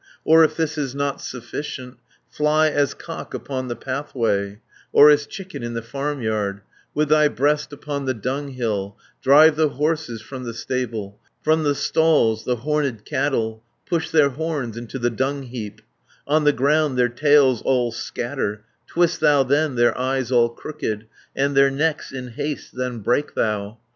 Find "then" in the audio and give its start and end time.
19.43-19.75, 22.75-23.01